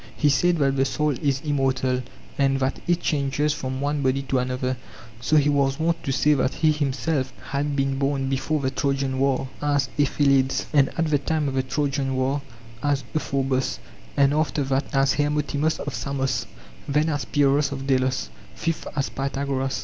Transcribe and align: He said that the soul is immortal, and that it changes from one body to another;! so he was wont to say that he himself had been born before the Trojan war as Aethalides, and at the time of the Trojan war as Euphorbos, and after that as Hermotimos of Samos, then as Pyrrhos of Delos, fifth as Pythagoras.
He 0.15 0.29
said 0.29 0.57
that 0.57 0.77
the 0.77 0.83
soul 0.85 1.11
is 1.11 1.41
immortal, 1.41 2.01
and 2.35 2.59
that 2.59 2.79
it 2.87 3.01
changes 3.01 3.53
from 3.53 3.79
one 3.81 4.01
body 4.01 4.23
to 4.23 4.39
another;! 4.39 4.77
so 5.19 5.35
he 5.35 5.47
was 5.47 5.79
wont 5.79 6.01
to 6.03 6.11
say 6.11 6.33
that 6.33 6.55
he 6.55 6.71
himself 6.71 7.31
had 7.51 7.75
been 7.75 7.99
born 7.99 8.27
before 8.27 8.61
the 8.61 8.71
Trojan 8.71 9.19
war 9.19 9.47
as 9.61 9.89
Aethalides, 9.99 10.65
and 10.73 10.89
at 10.97 11.05
the 11.11 11.19
time 11.19 11.47
of 11.47 11.53
the 11.53 11.61
Trojan 11.61 12.15
war 12.15 12.41
as 12.81 13.03
Euphorbos, 13.13 13.77
and 14.17 14.33
after 14.33 14.63
that 14.63 14.85
as 14.91 15.13
Hermotimos 15.13 15.77
of 15.79 15.93
Samos, 15.93 16.47
then 16.87 17.07
as 17.07 17.25
Pyrrhos 17.25 17.71
of 17.71 17.85
Delos, 17.85 18.31
fifth 18.55 18.87
as 18.95 19.09
Pythagoras. 19.09 19.79